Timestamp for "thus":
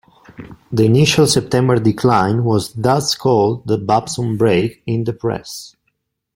2.73-3.13